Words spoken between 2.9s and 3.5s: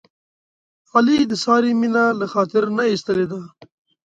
ایستلې ده.